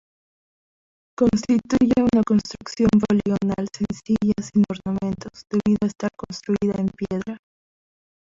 Constituye 1.15 1.93
una 1.99 2.23
construcción 2.25 2.89
poligonal 3.07 3.67
sencilla 3.71 4.33
sin 4.41 4.63
ornamentos, 4.67 5.43
debido 5.47 5.77
a 5.83 5.89
estar 5.89 6.09
construida 6.17 6.73
en 6.79 6.87
piedra. 6.89 7.37